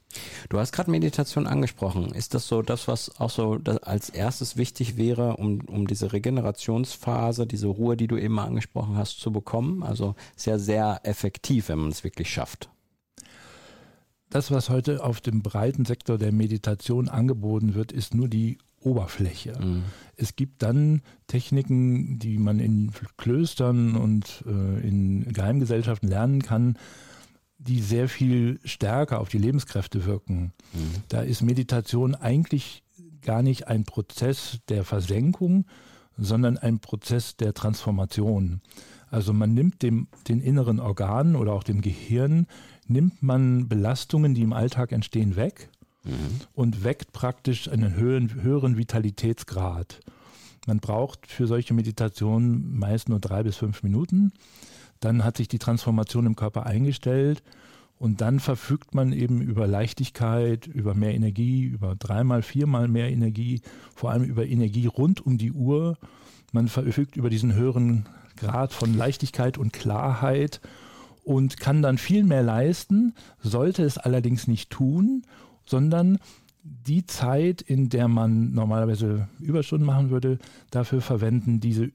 Du 0.49 0.59
hast 0.59 0.73
gerade 0.73 0.91
Meditation 0.91 1.47
angesprochen. 1.47 2.13
Ist 2.13 2.35
das 2.35 2.47
so 2.47 2.61
das, 2.61 2.87
was 2.87 3.19
auch 3.19 3.31
so 3.31 3.59
als 3.81 4.09
erstes 4.09 4.57
wichtig 4.57 4.95
wäre, 4.95 5.37
um, 5.37 5.61
um 5.61 5.87
diese 5.87 6.13
Regenerationsphase, 6.13 7.47
diese 7.47 7.67
Ruhe, 7.67 7.97
die 7.97 8.07
du 8.07 8.17
eben 8.17 8.35
mal 8.35 8.45
angesprochen 8.45 8.95
hast, 8.95 9.19
zu 9.19 9.31
bekommen? 9.31 9.81
Also 9.81 10.15
sehr, 10.35 10.59
sehr 10.59 10.99
effektiv, 11.03 11.69
wenn 11.69 11.79
man 11.79 11.89
es 11.89 12.03
wirklich 12.03 12.29
schafft 12.31 12.69
das, 14.33 14.51
was 14.51 14.69
heute 14.69 15.03
auf 15.03 15.21
dem 15.21 15.41
breiten 15.41 15.85
Sektor 15.85 16.17
der 16.17 16.31
Meditation 16.31 17.07
angeboten 17.07 17.75
wird, 17.75 17.91
ist 17.91 18.15
nur 18.15 18.27
die 18.27 18.57
Oberfläche. 18.81 19.59
Mhm. 19.59 19.83
Es 20.15 20.35
gibt 20.35 20.63
dann 20.63 21.01
Techniken, 21.27 22.19
die 22.19 22.37
man 22.37 22.59
in 22.59 22.91
Klöstern 23.17 23.95
und 23.95 24.43
äh, 24.47 24.87
in 24.87 25.31
Geheimgesellschaften 25.31 26.09
lernen 26.09 26.41
kann, 26.41 26.77
die 27.57 27.79
sehr 27.79 28.09
viel 28.09 28.59
stärker 28.65 29.21
auf 29.21 29.29
die 29.29 29.37
Lebenskräfte 29.37 30.05
wirken. 30.05 30.53
Mhm. 30.73 31.03
Da 31.09 31.21
ist 31.21 31.41
Meditation 31.41 32.15
eigentlich 32.15 32.83
gar 33.21 33.41
nicht 33.41 33.67
ein 33.67 33.85
Prozess 33.85 34.59
der 34.67 34.83
Versenkung, 34.83 35.65
sondern 36.17 36.57
ein 36.57 36.79
Prozess 36.79 37.37
der 37.37 37.53
Transformation. 37.53 38.61
Also 39.13 39.31
man 39.31 39.53
nimmt 39.53 39.83
dem, 39.83 40.07
den 40.27 40.41
inneren 40.41 40.79
Organen 40.79 41.35
oder 41.35 41.53
auch 41.53 41.63
dem 41.63 41.81
Gehirn 41.81 42.47
nimmt 42.87 43.21
man 43.21 43.69
Belastungen, 43.69 44.33
die 44.33 44.41
im 44.41 44.53
Alltag 44.53 44.91
entstehen, 44.91 45.35
weg 45.35 45.69
mhm. 46.03 46.41
und 46.55 46.83
weckt 46.83 47.13
praktisch 47.13 47.69
einen 47.69 47.95
höheren, 47.95 48.41
höheren 48.41 48.75
Vitalitätsgrad. 48.75 49.99
Man 50.65 50.79
braucht 50.79 51.27
für 51.27 51.45
solche 51.45 51.75
Meditationen 51.75 52.75
meist 52.75 53.07
nur 53.07 53.19
drei 53.19 53.43
bis 53.43 53.55
fünf 53.57 53.83
Minuten. 53.83 54.31
Dann 54.99 55.23
hat 55.23 55.37
sich 55.37 55.47
die 55.47 55.59
Transformation 55.59 56.25
im 56.25 56.35
Körper 56.35 56.65
eingestellt 56.65 57.43
und 57.99 58.19
dann 58.19 58.39
verfügt 58.39 58.95
man 58.95 59.13
eben 59.13 59.41
über 59.41 59.67
Leichtigkeit, 59.67 60.65
über 60.65 60.95
mehr 60.95 61.13
Energie, 61.13 61.65
über 61.65 61.95
dreimal, 61.95 62.41
viermal 62.41 62.87
mehr 62.87 63.11
Energie, 63.11 63.61
vor 63.93 64.09
allem 64.09 64.23
über 64.23 64.47
Energie 64.47 64.87
rund 64.87 65.23
um 65.23 65.37
die 65.37 65.51
Uhr. 65.51 65.99
Man 66.51 66.67
verfügt 66.67 67.15
über 67.15 67.29
diesen 67.29 67.53
höheren 67.53 68.07
Grad 68.37 68.73
von 68.73 68.95
Leichtigkeit 68.95 69.57
und 69.57 69.73
Klarheit 69.73 70.61
und 71.23 71.59
kann 71.59 71.81
dann 71.81 71.97
viel 71.97 72.23
mehr 72.23 72.43
leisten, 72.43 73.13
sollte 73.41 73.83
es 73.83 73.97
allerdings 73.97 74.47
nicht 74.47 74.69
tun, 74.69 75.23
sondern 75.65 76.19
die 76.63 77.05
Zeit, 77.05 77.61
in 77.61 77.89
der 77.89 78.07
man 78.07 78.53
normalerweise 78.53 79.27
Überstunden 79.39 79.85
machen 79.85 80.09
würde, 80.09 80.39
dafür 80.71 81.01
verwenden, 81.01 81.59
diese 81.59 81.91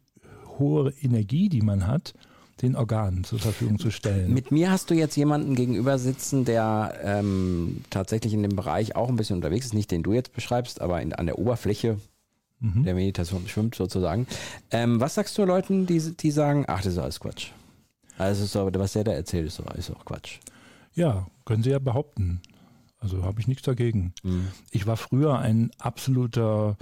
hohe 0.59 0.93
Energie, 1.01 1.49
die 1.49 1.63
man 1.63 1.87
hat, 1.87 2.15
den 2.63 2.75
Organen 2.75 3.25
zur 3.25 3.39
Verfügung 3.39 3.79
zu 3.79 3.91
stellen. 3.91 4.35
Mit 4.35 4.51
mir 4.51 4.71
hast 4.71 4.91
du 4.91 4.95
jetzt 4.95 5.17
jemanden 5.17 5.55
gegenüber 5.55 5.99
sitzen, 5.99 6.45
der 6.45 6.99
ähm, 7.03 7.83
tatsächlich 7.89 8.35
in 8.35 8.43
dem 8.43 8.57
Bereich 8.57 8.97
auch 8.97 9.09
ein 9.09 9.17
bisschen 9.17 9.37
unterwegs 9.37 9.67
ist, 9.67 9.75
nicht 9.75 9.91
den 9.91 10.03
du 10.03 10.13
jetzt 10.13 10.33
beschreibst, 10.33 10.81
aber 10.81 11.01
in, 11.01 11.13
an 11.13 11.27
der 11.27 11.39
Oberfläche 11.39 11.99
mhm. 12.61 12.85
der 12.85 12.95
Meditation 12.95 13.47
schwimmt 13.49 13.75
sozusagen. 13.75 14.27
Ähm, 14.71 15.01
was 15.01 15.15
sagst 15.15 15.37
du 15.39 15.45
Leuten, 15.45 15.87
die, 15.87 15.99
die 15.99 16.31
sagen, 16.31 16.65
ach, 16.69 16.83
das 16.83 16.95
ist 16.95 16.99
alles 16.99 17.21
Quatsch? 17.21 17.51
Also 18.17 18.47
so, 18.47 18.69
was 18.75 18.93
der 18.93 19.05
da 19.05 19.13
erzählt, 19.13 19.47
ist, 19.47 19.57
so, 19.57 19.65
ist 19.77 19.91
auch 19.91 20.05
Quatsch. 20.05 20.39
Ja, 20.95 21.27
können 21.45 21.63
sie 21.63 21.71
ja 21.71 21.79
behaupten. 21.79 22.41
Also 22.99 23.23
habe 23.23 23.41
ich 23.41 23.47
nichts 23.47 23.63
dagegen. 23.63 24.13
Mhm. 24.25 24.49
Ich 24.73 24.87
war 24.87 24.97
früher 24.97 25.39
ein 25.39 25.71
absoluter 25.79 26.77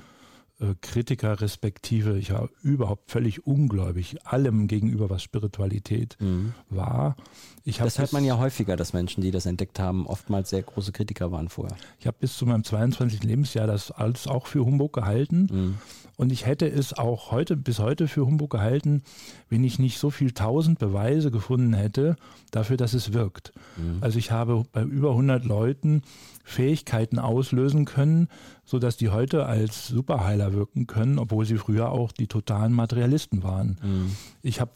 Kritiker 0.80 1.40
respektive, 1.40 2.18
ich 2.18 2.32
war 2.32 2.48
überhaupt 2.62 3.10
völlig 3.10 3.46
ungläubig 3.46 4.16
allem 4.24 4.68
gegenüber, 4.68 5.10
was 5.10 5.22
Spiritualität 5.22 6.16
mhm. 6.18 6.54
war. 6.70 7.16
Ich 7.64 7.78
das 7.78 7.98
hört 7.98 8.12
man 8.12 8.24
ja 8.24 8.38
häufiger, 8.38 8.76
dass 8.76 8.94
Menschen, 8.94 9.22
die 9.22 9.30
das 9.30 9.44
entdeckt 9.44 9.78
haben, 9.78 10.06
oftmals 10.06 10.50
sehr 10.50 10.62
große 10.62 10.92
Kritiker 10.92 11.30
waren 11.30 11.48
vorher. 11.50 11.76
Ich 12.00 12.06
habe 12.06 12.16
bis 12.18 12.36
zu 12.36 12.46
meinem 12.46 12.64
22. 12.64 13.22
Lebensjahr 13.22 13.66
das 13.66 13.90
alles 13.90 14.26
auch 14.26 14.46
für 14.46 14.64
Humbug 14.64 14.94
gehalten. 14.94 15.48
Mhm. 15.50 15.74
Und 16.16 16.32
ich 16.32 16.46
hätte 16.46 16.66
es 16.66 16.94
auch 16.94 17.30
heute, 17.30 17.56
bis 17.56 17.78
heute 17.78 18.08
für 18.08 18.24
Humbug 18.24 18.50
gehalten, 18.50 19.02
wenn 19.50 19.64
ich 19.64 19.78
nicht 19.78 19.98
so 19.98 20.08
viel 20.10 20.32
tausend 20.32 20.78
Beweise 20.78 21.30
gefunden 21.30 21.74
hätte 21.74 22.16
dafür, 22.50 22.78
dass 22.78 22.94
es 22.94 23.12
wirkt. 23.12 23.52
Mhm. 23.76 23.98
Also 24.00 24.18
ich 24.18 24.30
habe 24.30 24.64
bei 24.72 24.82
über 24.82 25.10
100 25.10 25.44
Leuten 25.44 26.02
Fähigkeiten 26.42 27.18
auslösen 27.18 27.84
können, 27.84 28.28
sodass 28.66 28.96
die 28.96 29.08
heute 29.08 29.46
als 29.46 29.86
Superheiler 29.86 30.52
wirken 30.52 30.86
können, 30.86 31.18
obwohl 31.18 31.46
sie 31.46 31.56
früher 31.56 31.90
auch 31.90 32.12
die 32.12 32.26
totalen 32.26 32.72
Materialisten 32.72 33.42
waren. 33.42 33.78
Mhm. 33.82 34.16
Ich 34.42 34.60
habe 34.60 34.72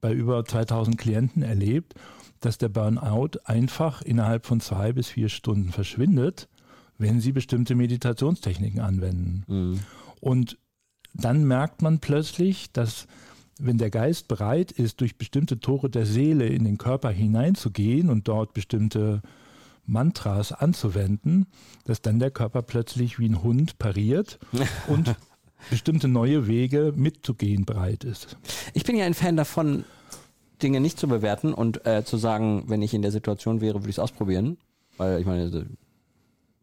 bei 0.00 0.12
über 0.12 0.44
2000 0.44 0.98
Klienten 0.98 1.42
erlebt, 1.42 1.94
dass 2.40 2.58
der 2.58 2.70
Burnout 2.70 3.38
einfach 3.44 4.02
innerhalb 4.02 4.46
von 4.46 4.60
zwei 4.60 4.92
bis 4.92 5.08
vier 5.08 5.28
Stunden 5.28 5.70
verschwindet, 5.70 6.48
wenn 6.98 7.20
sie 7.20 7.32
bestimmte 7.32 7.74
Meditationstechniken 7.74 8.80
anwenden. 8.80 9.44
Mhm. 9.46 9.80
Und 10.20 10.58
dann 11.12 11.44
merkt 11.44 11.82
man 11.82 11.98
plötzlich, 11.98 12.72
dass 12.72 13.06
wenn 13.58 13.78
der 13.78 13.90
Geist 13.90 14.28
bereit 14.28 14.70
ist, 14.70 15.00
durch 15.00 15.16
bestimmte 15.16 15.60
Tore 15.60 15.88
der 15.88 16.06
Seele 16.06 16.46
in 16.46 16.64
den 16.64 16.78
Körper 16.78 17.10
hineinzugehen 17.10 18.10
und 18.10 18.28
dort 18.28 18.52
bestimmte 18.52 19.22
Mantras 19.86 20.52
anzuwenden, 20.52 21.46
dass 21.84 22.02
dann 22.02 22.18
der 22.18 22.30
Körper 22.30 22.62
plötzlich 22.62 23.18
wie 23.18 23.28
ein 23.28 23.42
Hund 23.42 23.78
pariert 23.78 24.38
und 24.88 25.14
bestimmte 25.70 26.08
neue 26.08 26.46
Wege 26.46 26.92
mitzugehen 26.94 27.64
bereit 27.64 28.04
ist. 28.04 28.36
Ich 28.74 28.84
bin 28.84 28.96
ja 28.96 29.04
ein 29.04 29.14
Fan 29.14 29.36
davon, 29.36 29.84
Dinge 30.62 30.80
nicht 30.80 30.98
zu 30.98 31.06
bewerten 31.06 31.52
und 31.52 31.86
äh, 31.86 32.04
zu 32.04 32.16
sagen, 32.16 32.64
wenn 32.66 32.82
ich 32.82 32.94
in 32.94 33.02
der 33.02 33.12
Situation 33.12 33.60
wäre, 33.60 33.74
würde 33.74 33.90
ich 33.90 33.96
es 33.96 34.00
ausprobieren. 34.00 34.56
Weil 34.96 35.20
ich 35.20 35.26
meine, 35.26 35.66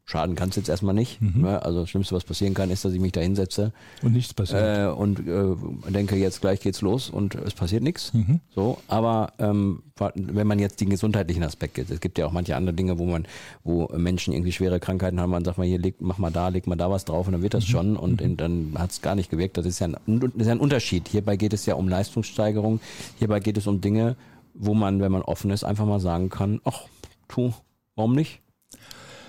Schaden 0.05 0.35
kann 0.35 0.49
es 0.49 0.57
jetzt 0.57 0.67
erstmal 0.67 0.93
nicht. 0.93 1.21
Mhm. 1.21 1.43
Ne? 1.43 1.63
Also 1.63 1.81
das 1.81 1.89
Schlimmste, 1.89 2.13
was 2.13 2.25
passieren 2.25 2.53
kann, 2.53 2.69
ist, 2.69 2.83
dass 2.83 2.91
ich 2.91 2.99
mich 2.99 3.13
da 3.13 3.21
hinsetze. 3.21 3.71
Und 4.01 4.11
nichts 4.11 4.33
passiert. 4.33 4.79
Äh, 4.79 4.91
und 4.91 5.19
äh, 5.19 5.91
denke, 5.91 6.17
jetzt 6.17 6.41
gleich 6.41 6.59
geht's 6.59 6.81
los 6.81 7.09
und 7.09 7.35
es 7.35 7.53
passiert 7.53 7.83
nichts. 7.83 8.13
Mhm. 8.13 8.41
So, 8.53 8.79
aber 8.89 9.31
ähm, 9.39 9.81
wenn 10.15 10.45
man 10.45 10.59
jetzt 10.59 10.81
den 10.81 10.89
gesundheitlichen 10.89 11.43
Aspekt 11.43 11.75
geht, 11.75 11.89
es 11.89 12.01
gibt 12.01 12.17
ja 12.17 12.25
auch 12.25 12.33
manche 12.33 12.57
andere 12.57 12.75
Dinge, 12.75 12.99
wo 12.99 13.05
man, 13.05 13.25
wo 13.63 13.87
Menschen 13.95 14.33
irgendwie 14.33 14.51
schwere 14.51 14.81
Krankheiten 14.81 15.21
haben, 15.21 15.29
man 15.29 15.45
sagt 15.45 15.57
mal 15.57 15.65
hier, 15.65 15.79
leg, 15.79 15.95
mach 15.99 16.17
mal 16.17 16.31
da, 16.31 16.49
leg 16.49 16.67
mal 16.67 16.75
da 16.75 16.91
was 16.91 17.05
drauf 17.05 17.27
und 17.27 17.31
dann 17.31 17.41
wird 17.41 17.53
das 17.53 17.65
mhm. 17.67 17.71
schon 17.71 17.95
und 17.95 18.21
mhm. 18.21 18.35
dann 18.35 18.73
hat 18.77 18.91
es 18.91 19.01
gar 19.01 19.15
nicht 19.15 19.31
gewirkt. 19.31 19.55
Das 19.55 19.65
ist, 19.65 19.79
ja 19.79 19.87
ein, 19.87 20.19
das 20.19 20.31
ist 20.35 20.47
ja 20.47 20.51
ein 20.51 20.59
Unterschied. 20.59 21.07
Hierbei 21.07 21.37
geht 21.37 21.53
es 21.53 21.65
ja 21.65 21.75
um 21.75 21.87
Leistungssteigerung, 21.87 22.81
hierbei 23.19 23.39
geht 23.39 23.57
es 23.57 23.67
um 23.67 23.79
Dinge, 23.79 24.17
wo 24.53 24.73
man, 24.73 24.99
wenn 24.99 25.13
man 25.13 25.21
offen 25.21 25.49
ist, 25.49 25.63
einfach 25.63 25.85
mal 25.85 26.01
sagen 26.01 26.27
kann, 26.27 26.59
ach, 26.65 26.81
tu, 27.29 27.53
warum 27.95 28.15
nicht? 28.15 28.41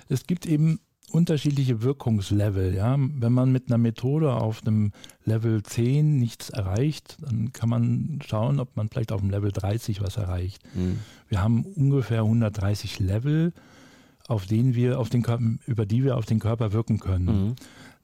Es 0.09 0.27
gibt 0.27 0.47
eben 0.47 0.81
unterschiedliche 1.11 1.83
Wirkungslevel. 1.83 2.75
Ja? 2.75 2.97
Wenn 2.99 3.33
man 3.33 3.53
mit 3.53 3.69
einer 3.69 3.79
Methode 3.79 4.33
auf 4.33 4.67
einem 4.67 4.93
Level 5.25 5.63
10 5.63 6.19
nichts 6.19 6.51
erreicht, 6.51 7.17
dann 7.21 7.53
kann 7.53 7.69
man 7.69 8.19
schauen, 8.27 8.59
ob 8.59 8.77
man 8.77 8.89
vielleicht 8.89 9.13
auf 9.13 9.21
dem 9.21 9.31
Level 9.31 9.53
30 9.53 10.01
was 10.01 10.17
erreicht. 10.17 10.63
Mhm. 10.75 10.99
Wir 11.29 11.43
haben 11.43 11.65
ungefähr 11.65 12.21
130 12.21 12.99
Level, 12.99 13.53
auf 14.27 14.47
denen 14.47 14.75
wir 14.75 14.99
auf 14.99 15.09
den 15.09 15.23
Körper, 15.23 15.45
über 15.67 15.87
die 15.87 16.03
wir 16.03 16.17
auf 16.17 16.27
den 16.27 16.41
Körper 16.41 16.73
wirken 16.73 16.99
können. 16.99 17.27
Mhm. 17.27 17.55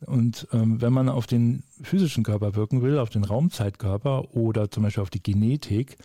Und 0.06 0.48
ähm, 0.52 0.80
wenn 0.80 0.92
man 0.92 1.08
auf 1.08 1.26
den 1.26 1.62
physischen 1.82 2.24
Körper 2.24 2.54
wirken 2.54 2.80
will, 2.80 2.98
auf 2.98 3.10
den 3.10 3.24
Raumzeitkörper 3.24 4.34
oder 4.34 4.70
zum 4.70 4.82
Beispiel 4.82 5.02
auf 5.02 5.10
die 5.10 5.22
Genetik, 5.22 5.98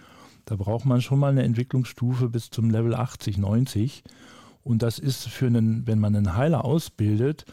da 0.46 0.56
braucht 0.56 0.86
man 0.86 1.02
schon 1.02 1.20
mal 1.20 1.32
eine 1.32 1.44
Entwicklungsstufe 1.44 2.30
bis 2.30 2.50
zum 2.50 2.70
Level 2.70 2.94
80, 2.94 3.38
90. 3.38 4.04
Und 4.66 4.82
das 4.82 4.98
ist 5.00 5.28
für 5.30 5.46
einen, 5.46 5.86
wenn 5.86 6.00
man 6.00 6.16
einen 6.16 6.36
Heiler 6.36 6.66
ausbildet, 6.66 7.46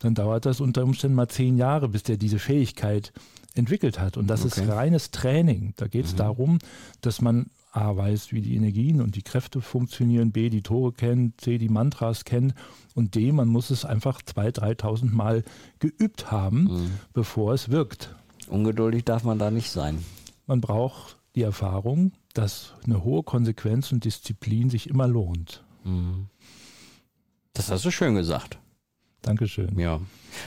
dann 0.00 0.14
dauert 0.14 0.46
das 0.46 0.60
unter 0.60 0.84
Umständen 0.84 1.16
mal 1.16 1.26
zehn 1.26 1.56
Jahre, 1.56 1.88
bis 1.88 2.02
der 2.04 2.18
diese 2.18 2.38
Fähigkeit 2.38 3.12
entwickelt 3.54 3.98
hat. 3.98 4.18
Und 4.18 4.28
das 4.28 4.44
okay. 4.44 4.60
ist 4.60 4.68
reines 4.68 5.10
Training. 5.10 5.72
Da 5.76 5.88
geht 5.88 6.04
es 6.04 6.12
mhm. 6.12 6.18
darum, 6.18 6.58
dass 7.00 7.22
man 7.22 7.46
A 7.72 7.96
weiß, 7.96 8.32
wie 8.32 8.42
die 8.42 8.54
Energien 8.54 9.00
und 9.00 9.16
die 9.16 9.22
Kräfte 9.22 9.62
funktionieren, 9.62 10.30
B 10.30 10.50
die 10.50 10.62
Tore 10.62 10.92
kennt, 10.92 11.40
C 11.40 11.56
die 11.56 11.70
Mantras 11.70 12.24
kennt 12.24 12.54
und 12.94 13.14
D, 13.14 13.32
man 13.32 13.48
muss 13.48 13.70
es 13.70 13.84
einfach 13.84 14.20
2.000, 14.20 14.80
3.000 14.80 15.10
Mal 15.10 15.44
geübt 15.78 16.30
haben, 16.30 16.64
mhm. 16.64 16.90
bevor 17.14 17.54
es 17.54 17.70
wirkt. 17.70 18.14
Ungeduldig 18.48 19.04
darf 19.04 19.24
man 19.24 19.38
da 19.38 19.50
nicht 19.50 19.70
sein. 19.70 20.04
Man 20.46 20.60
braucht 20.60 21.16
die 21.34 21.42
Erfahrung, 21.42 22.12
dass 22.34 22.74
eine 22.84 23.04
hohe 23.04 23.22
Konsequenz 23.22 23.90
und 23.90 24.04
Disziplin 24.04 24.70
sich 24.70 24.88
immer 24.90 25.08
lohnt. 25.08 25.64
Mhm. 25.84 26.26
Das 27.58 27.72
hast 27.72 27.84
du 27.84 27.90
schön 27.90 28.14
gesagt. 28.14 28.56
Dankeschön. 29.22 29.76
Ja. 29.78 30.00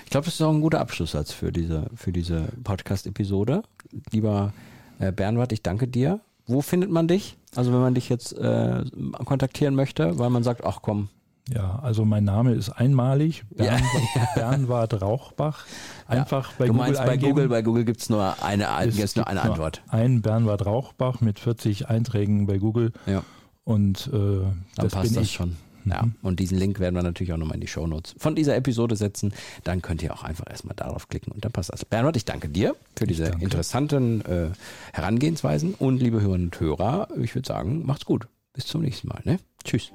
Ich 0.05 0.11
glaube, 0.11 0.25
das 0.25 0.35
ist 0.35 0.41
auch 0.41 0.53
ein 0.53 0.61
guter 0.61 0.79
Abschlusssatz 0.79 1.33
für 1.33 1.51
diese, 1.51 1.87
für 1.93 2.13
diese 2.13 2.47
Podcast-Episode. 2.63 3.63
Lieber 4.11 4.53
äh, 4.97 5.11
Bernhard, 5.11 5.51
ich 5.51 5.61
danke 5.61 5.89
dir. 5.89 6.21
Wo 6.47 6.61
findet 6.61 6.89
man 6.89 7.09
dich? 7.09 7.37
Also 7.53 7.73
wenn 7.73 7.81
man 7.81 7.95
dich 7.95 8.07
jetzt 8.07 8.31
äh, 8.37 8.85
kontaktieren 9.25 9.75
möchte, 9.75 10.19
weil 10.19 10.29
man 10.29 10.43
sagt, 10.43 10.63
ach 10.63 10.79
komm. 10.81 11.09
Ja, 11.53 11.79
also 11.79 12.05
mein 12.05 12.23
Name 12.23 12.53
ist 12.53 12.69
einmalig, 12.69 13.43
Bernward, 13.49 13.81
ja. 14.15 14.27
Bernward 14.35 14.93
Rauchbach. 15.01 15.65
Einfach 16.07 16.51
ja. 16.51 16.55
bei 16.59 16.65
du 16.67 16.71
Google 16.71 16.87
meinst 16.87 17.05
bei 17.05 17.17
Google, 17.17 17.49
bei 17.49 17.61
Google 17.61 17.83
gibt 17.83 17.99
es 17.99 18.09
nur 18.09 18.41
eine, 18.41 18.67
es 18.85 19.17
nur 19.17 19.27
eine 19.27 19.41
Antwort. 19.41 19.81
Nur 19.91 20.01
ein 20.01 20.21
Bernward 20.21 20.65
Rauchbach 20.65 21.19
mit 21.19 21.39
40 21.39 21.89
Einträgen 21.89 22.45
bei 22.47 22.57
Google. 22.57 22.93
Ja. 23.05 23.23
Und 23.65 24.07
äh, 24.07 24.11
Dann 24.11 24.63
das 24.75 24.93
passt 24.93 25.07
bin 25.09 25.15
das 25.15 25.23
ich. 25.23 25.33
schon. 25.33 25.57
Ja, 25.85 26.03
mhm. 26.03 26.15
und 26.21 26.39
diesen 26.39 26.57
Link 26.57 26.79
werden 26.79 26.95
wir 26.95 27.03
natürlich 27.03 27.33
auch 27.33 27.37
nochmal 27.37 27.55
in 27.55 27.61
die 27.61 27.67
Shownotes 27.67 28.15
von 28.17 28.35
dieser 28.35 28.55
Episode 28.55 28.95
setzen. 28.95 29.33
Dann 29.63 29.81
könnt 29.81 30.01
ihr 30.03 30.13
auch 30.13 30.23
einfach 30.23 30.49
erstmal 30.49 30.75
darauf 30.75 31.09
klicken 31.09 31.31
und 31.31 31.43
dann 31.45 31.51
passt 31.51 31.71
das. 31.71 31.85
Bernhard, 31.85 32.17
ich 32.17 32.25
danke 32.25 32.49
dir 32.49 32.75
für 32.95 33.07
diese 33.07 33.25
interessanten 33.39 34.21
äh, 34.25 34.49
Herangehensweisen 34.93 35.73
und 35.75 36.01
liebe 36.01 36.21
Hörerinnen 36.21 36.47
und 36.47 36.59
Hörer, 36.59 37.07
ich 37.21 37.35
würde 37.35 37.47
sagen, 37.47 37.85
macht's 37.85 38.05
gut. 38.05 38.27
Bis 38.53 38.65
zum 38.65 38.81
nächsten 38.81 39.07
Mal. 39.07 39.21
Ne? 39.23 39.39
Tschüss. 39.63 39.91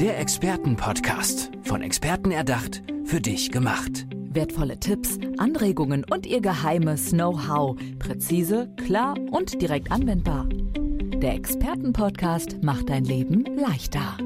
Der 0.00 0.18
Expertenpodcast. 0.18 1.50
Von 1.62 1.82
Experten 1.82 2.30
erdacht, 2.30 2.82
für 3.04 3.20
dich 3.20 3.50
gemacht. 3.50 4.06
Wertvolle 4.10 4.78
Tipps, 4.80 5.18
Anregungen 5.38 6.04
und 6.10 6.26
ihr 6.26 6.40
geheimes 6.40 7.10
Know-how. 7.10 7.76
Präzise, 7.98 8.68
klar 8.84 9.14
und 9.30 9.62
direkt 9.62 9.92
anwendbar. 9.92 10.48
Der 10.48 11.34
Expertenpodcast 11.34 12.62
macht 12.62 12.90
dein 12.90 13.04
Leben 13.04 13.44
leichter. 13.56 14.16